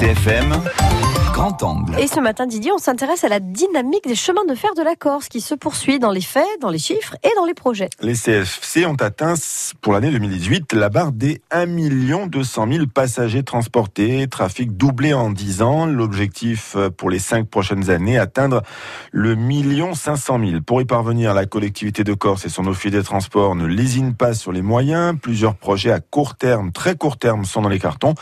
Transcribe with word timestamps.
RCFM, 0.00 0.48
grand 1.32 1.62
angle. 1.62 1.98
Et 1.98 2.06
ce 2.06 2.20
matin, 2.20 2.46
Didier, 2.46 2.72
on 2.72 2.78
s'intéresse 2.78 3.24
à 3.24 3.28
la 3.28 3.40
dynamique 3.40 4.06
des 4.06 4.14
chemins 4.14 4.44
de 4.44 4.54
fer 4.54 4.74
de 4.74 4.82
la 4.82 4.96
Corse 4.96 5.28
qui 5.28 5.40
se 5.40 5.54
poursuit 5.54 5.98
dans 5.98 6.10
les 6.10 6.20
faits, 6.20 6.46
dans 6.60 6.70
les 6.70 6.78
chiffres 6.78 7.16
et 7.22 7.30
dans 7.36 7.44
les 7.44 7.54
projets. 7.54 7.88
Les 8.00 8.14
CFC 8.14 8.86
ont 8.86 8.94
atteint 8.94 9.34
pour 9.80 9.92
l'année 9.92 10.10
2018 10.10 10.72
la 10.72 10.88
barre 10.88 11.12
des 11.12 11.40
1 11.50 12.26
200 12.26 12.66
000 12.72 12.86
passagers 12.86 13.42
transportés, 13.42 14.26
trafic 14.28 14.76
doublé 14.76 15.12
en 15.12 15.30
10 15.30 15.62
ans. 15.62 15.86
L'objectif 15.86 16.74
euh, 16.76 16.90
pour 16.90 17.10
les 17.10 17.18
5 17.18 17.48
prochaines 17.48 17.90
années, 17.90 18.18
atteindre 18.18 18.62
le 19.12 19.34
million 19.34 19.94
500 19.94 20.38
000. 20.38 20.60
Pour 20.62 20.80
y 20.80 20.84
parvenir, 20.84 21.34
la 21.34 21.46
collectivité 21.46 22.04
de 22.04 22.14
Corse 22.14 22.44
et 22.44 22.48
son 22.48 22.66
office 22.66 22.92
des 22.92 23.02
transports 23.02 23.54
ne 23.54 23.66
lésinent 23.66 24.14
pas 24.14 24.34
sur 24.34 24.52
les 24.52 24.62
moyens. 24.62 25.16
Plusieurs 25.20 25.54
projets 25.54 25.92
à 25.92 26.00
court 26.00 26.36
terme, 26.36 26.72
très 26.72 26.96
court 26.96 27.18
terme, 27.18 27.44
sont 27.44 27.62
dans 27.62 27.68
les 27.68 27.78
cartons. 27.78 28.14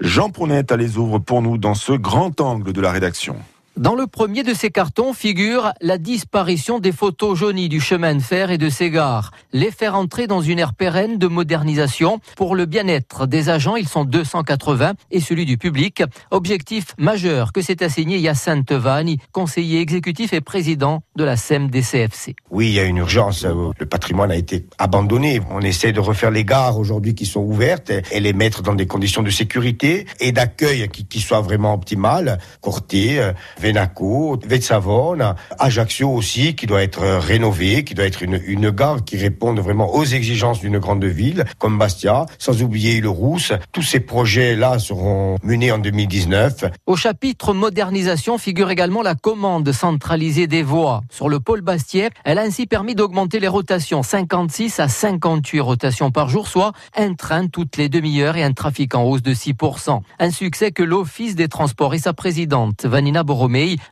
Jean 0.00 0.30
Prounette 0.30 0.72
les 0.72 0.98
ouvre 0.98 1.18
pour 1.18 1.42
nous 1.42 1.58
dans 1.58 1.74
ce 1.74 1.92
grand 1.92 2.39
angle 2.40 2.72
de 2.72 2.80
la 2.80 2.90
rédaction. 2.90 3.36
Dans 3.76 3.94
le 3.94 4.08
premier 4.08 4.42
de 4.42 4.52
ces 4.52 4.70
cartons 4.70 5.14
figure 5.14 5.72
la 5.80 5.96
disparition 5.96 6.80
des 6.80 6.90
photos 6.90 7.38
jaunies 7.38 7.68
du 7.68 7.80
chemin 7.80 8.16
de 8.16 8.20
fer 8.20 8.50
et 8.50 8.58
de 8.58 8.68
ses 8.68 8.90
gares. 8.90 9.30
Les 9.52 9.70
faire 9.70 9.94
entrer 9.94 10.26
dans 10.26 10.40
une 10.40 10.58
ère 10.58 10.74
pérenne 10.74 11.18
de 11.18 11.28
modernisation 11.28 12.20
pour 12.36 12.56
le 12.56 12.66
bien-être 12.66 13.26
des 13.26 13.48
agents, 13.48 13.76
ils 13.76 13.88
sont 13.88 14.04
280, 14.04 14.94
et 15.12 15.20
celui 15.20 15.46
du 15.46 15.56
public. 15.56 16.02
Objectif 16.32 16.94
majeur 16.98 17.52
que 17.52 17.62
s'est 17.62 17.82
assigné 17.84 18.18
Yacinthe 18.18 18.72
Vanni, 18.72 19.18
conseiller 19.30 19.80
exécutif 19.80 20.32
et 20.32 20.40
président 20.40 21.02
de 21.14 21.22
la 21.22 21.36
SEM 21.36 21.70
des 21.70 21.82
CFC. 21.82 22.34
Oui, 22.50 22.66
il 22.66 22.72
y 22.72 22.80
a 22.80 22.84
une 22.84 22.98
urgence. 22.98 23.44
Le 23.44 23.86
patrimoine 23.86 24.32
a 24.32 24.36
été 24.36 24.66
abandonné. 24.78 25.40
On 25.48 25.60
essaie 25.60 25.92
de 25.92 26.00
refaire 26.00 26.32
les 26.32 26.44
gares 26.44 26.76
aujourd'hui 26.76 27.14
qui 27.14 27.24
sont 27.24 27.40
ouvertes 27.40 27.92
et 28.10 28.20
les 28.20 28.32
mettre 28.32 28.62
dans 28.62 28.74
des 28.74 28.86
conditions 28.86 29.22
de 29.22 29.30
sécurité 29.30 30.06
et 30.18 30.32
d'accueil 30.32 30.88
qui, 30.88 31.06
qui 31.06 31.20
soient 31.20 31.40
vraiment 31.40 31.72
optimales. 31.72 32.38
Corté, 32.60 33.20
Venaco, 33.60 34.38
Vetsavone, 34.46 35.34
Ajaccio 35.58 36.10
aussi, 36.10 36.54
qui 36.54 36.66
doit 36.66 36.82
être 36.82 37.02
rénové, 37.02 37.84
qui 37.84 37.94
doit 37.94 38.06
être 38.06 38.22
une, 38.22 38.40
une 38.46 38.70
gare 38.70 39.04
qui 39.04 39.16
réponde 39.16 39.60
vraiment 39.60 39.94
aux 39.94 40.04
exigences 40.04 40.60
d'une 40.60 40.78
grande 40.78 41.04
ville, 41.04 41.44
comme 41.58 41.78
Bastia, 41.78 42.26
sans 42.38 42.62
oublier 42.62 43.00
le 43.00 43.10
Rousse. 43.10 43.52
Tous 43.72 43.82
ces 43.82 44.00
projets-là 44.00 44.78
seront 44.78 45.36
menés 45.42 45.72
en 45.72 45.78
2019. 45.78 46.64
Au 46.86 46.96
chapitre 46.96 47.52
modernisation 47.52 48.38
figure 48.38 48.70
également 48.70 49.02
la 49.02 49.14
commande 49.14 49.70
centralisée 49.72 50.46
des 50.46 50.62
voies. 50.62 51.02
Sur 51.10 51.28
le 51.28 51.40
pôle 51.40 51.60
Bastier, 51.60 52.08
elle 52.24 52.38
a 52.38 52.42
ainsi 52.42 52.66
permis 52.66 52.94
d'augmenter 52.94 53.40
les 53.40 53.48
rotations 53.48 54.02
56 54.02 54.80
à 54.80 54.88
58 54.88 55.60
rotations 55.60 56.10
par 56.10 56.28
jour, 56.28 56.48
soit 56.48 56.72
un 56.96 57.14
train 57.14 57.46
toutes 57.46 57.76
les 57.76 57.88
demi-heures 57.88 58.36
et 58.36 58.42
un 58.42 58.52
trafic 58.52 58.94
en 58.94 59.04
hausse 59.04 59.22
de 59.22 59.34
6%. 59.34 60.00
Un 60.18 60.30
succès 60.30 60.72
que 60.72 60.82
l'Office 60.82 61.34
des 61.34 61.48
transports 61.48 61.94
et 61.94 61.98
sa 61.98 62.12
présidente, 62.12 62.84
Vanina 62.84 63.22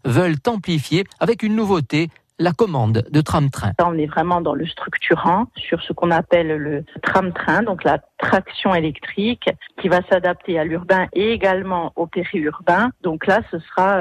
Veulent 0.05 0.37
amplifier 0.47 1.05
avec 1.19 1.43
une 1.43 1.57
nouveauté, 1.57 2.11
la 2.39 2.53
commande 2.53 3.05
de 3.11 3.21
tram-train. 3.21 3.73
On 3.83 3.99
est 3.99 4.07
vraiment 4.07 4.41
dans 4.41 4.55
le 4.55 4.67
structurant 4.67 5.47
sur 5.57 5.83
ce 5.83 5.93
qu'on 5.93 6.13
appelle 6.13 6.57
le 6.57 6.85
tram-train, 7.03 7.65
donc 7.65 7.83
la 7.83 7.99
traction 8.19 8.73
électrique 8.73 9.51
qui 9.81 9.89
va 9.89 10.01
s'adapter 10.09 10.59
à 10.59 10.65
l'urbain 10.65 11.09
et 11.13 11.33
également 11.33 11.93
au 11.97 12.07
périurbain. 12.07 12.91
Donc 13.03 13.27
là, 13.27 13.41
ce 13.51 13.59
sera 13.59 14.01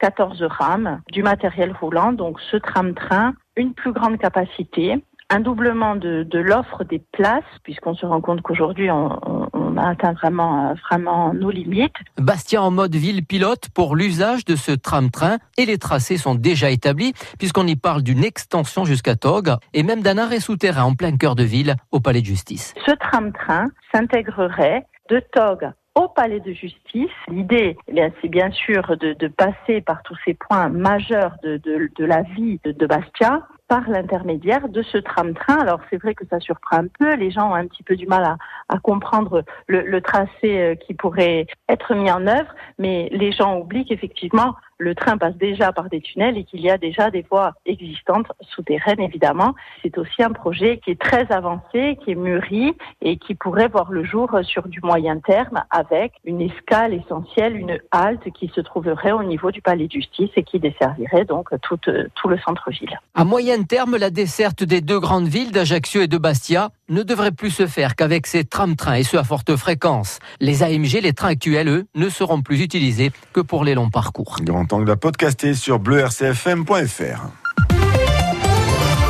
14 0.00 0.42
euh, 0.42 0.48
rames, 0.48 1.00
du 1.12 1.22
matériel 1.22 1.72
roulant, 1.80 2.12
donc 2.12 2.40
ce 2.50 2.56
tram-train, 2.56 3.34
une 3.56 3.74
plus 3.74 3.92
grande 3.92 4.18
capacité, 4.18 5.00
un 5.30 5.40
doublement 5.40 5.94
de, 5.94 6.26
l'offre 6.32 6.84
des 6.84 7.02
places, 7.12 7.44
puisqu'on 7.62 7.94
se 7.94 8.06
rend 8.06 8.20
compte 8.20 8.40
qu'aujourd'hui, 8.42 8.90
on, 8.90 9.47
a 9.78 9.90
atteint 9.90 10.12
vraiment, 10.12 10.74
vraiment 10.88 11.32
nos 11.32 11.50
limites. 11.50 11.94
Bastien 12.18 12.62
en 12.62 12.70
mode 12.70 12.94
ville 12.94 13.24
pilote 13.24 13.68
pour 13.74 13.96
l'usage 13.96 14.44
de 14.44 14.56
ce 14.56 14.72
tram-train 14.72 15.38
et 15.56 15.66
les 15.66 15.78
tracés 15.78 16.16
sont 16.16 16.34
déjà 16.34 16.70
établis, 16.70 17.14
puisqu'on 17.38 17.66
y 17.66 17.76
parle 17.76 18.02
d'une 18.02 18.24
extension 18.24 18.84
jusqu'à 18.84 19.16
Tog 19.16 19.50
et 19.74 19.82
même 19.82 20.02
d'un 20.02 20.18
arrêt 20.18 20.40
souterrain 20.40 20.84
en 20.84 20.94
plein 20.94 21.16
cœur 21.16 21.34
de 21.34 21.44
ville 21.44 21.76
au 21.92 22.00
palais 22.00 22.20
de 22.20 22.26
justice. 22.26 22.74
Ce 22.86 22.92
tram-train 22.92 23.66
s'intégrerait 23.92 24.84
de 25.10 25.22
Tog 25.32 25.70
au 25.94 26.08
palais 26.08 26.40
de 26.40 26.52
justice. 26.52 27.10
L'idée, 27.28 27.76
eh 27.88 28.12
c'est 28.22 28.28
bien 28.28 28.50
sûr 28.52 28.96
de, 29.00 29.14
de, 29.14 29.28
passer 29.28 29.80
par 29.80 30.02
tous 30.04 30.16
ces 30.24 30.34
points 30.34 30.68
majeurs 30.68 31.34
de, 31.42 31.56
de, 31.56 31.90
de 31.96 32.04
la 32.04 32.22
vie 32.22 32.60
de, 32.64 32.86
Bastia 32.86 33.42
par 33.68 33.88
l'intermédiaire 33.88 34.68
de 34.68 34.82
ce 34.82 34.98
tram-train. 34.98 35.58
Alors 35.58 35.80
c'est 35.90 35.98
vrai 35.98 36.14
que 36.14 36.24
ça 36.28 36.40
surprend 36.40 36.78
un 36.78 36.86
peu, 36.98 37.14
les 37.14 37.30
gens 37.30 37.50
ont 37.50 37.54
un 37.54 37.66
petit 37.66 37.82
peu 37.82 37.96
du 37.96 38.06
mal 38.06 38.36
à, 38.68 38.78
comprendre 38.78 39.44
le, 39.66 39.82
le, 39.82 40.00
tracé 40.00 40.28
euh, 40.44 40.74
qui 40.74 40.94
pourrait 40.94 41.46
être 41.68 41.94
mis 41.94 42.10
en 42.10 42.26
œuvre, 42.26 42.54
mais 42.78 43.08
les 43.12 43.32
gens 43.32 43.58
oublient 43.58 43.84
qu'effectivement 43.84 44.54
le 44.78 44.94
train 44.94 45.18
passe 45.18 45.36
déjà 45.36 45.72
par 45.72 45.88
des 45.88 46.00
tunnels 46.00 46.38
et 46.38 46.44
qu'il 46.44 46.60
y 46.60 46.70
a 46.70 46.78
déjà 46.78 47.10
des 47.10 47.24
voies 47.28 47.52
existantes 47.66 48.26
souterraines 48.40 49.00
évidemment. 49.00 49.54
C'est 49.82 49.98
aussi 49.98 50.22
un 50.22 50.30
projet 50.30 50.78
qui 50.78 50.92
est 50.92 51.00
très 51.00 51.30
avancé, 51.32 51.98
qui 52.04 52.12
est 52.12 52.14
mûri 52.14 52.74
et 53.02 53.16
qui 53.16 53.34
pourrait 53.34 53.68
voir 53.68 53.90
le 53.90 54.04
jour 54.04 54.30
sur 54.42 54.68
du 54.68 54.80
moyen 54.82 55.18
terme 55.18 55.64
avec 55.70 56.12
une 56.24 56.40
escale 56.40 56.94
essentielle, 56.94 57.56
une 57.56 57.78
halte 57.90 58.30
qui 58.32 58.50
se 58.54 58.60
trouverait 58.60 59.12
au 59.12 59.22
niveau 59.22 59.50
du 59.50 59.60
palais 59.60 59.86
de 59.86 59.92
justice 59.92 60.30
et 60.36 60.44
qui 60.44 60.58
desservirait 60.60 61.24
donc 61.24 61.48
tout, 61.62 61.78
tout 61.78 62.28
le 62.28 62.38
centre-ville. 62.38 62.98
À 63.14 63.24
moyen 63.24 63.62
terme, 63.62 63.96
la 63.96 64.10
desserte 64.10 64.62
des 64.62 64.80
deux 64.80 65.00
grandes 65.00 65.28
villes 65.28 65.52
d'Ajaccio 65.52 66.02
et 66.02 66.06
de 66.06 66.18
Bastia 66.18 66.70
ne 66.88 67.02
devrait 67.02 67.32
plus 67.32 67.50
se 67.50 67.66
faire 67.66 67.96
qu'avec 67.96 68.26
ces 68.26 68.44
tram-trains 68.44 68.94
et 68.94 69.02
ce 69.02 69.16
à 69.16 69.24
forte 69.24 69.56
fréquence. 69.56 70.18
Les 70.40 70.62
AMG, 70.62 71.00
les 71.02 71.12
trains 71.12 71.28
actuels, 71.28 71.68
eux, 71.68 71.86
ne 71.94 72.08
seront 72.08 72.42
plus 72.42 72.60
utilisés 72.60 73.10
que 73.32 73.40
pour 73.40 73.64
les 73.64 73.74
longs 73.74 73.90
parcours. 73.90 74.36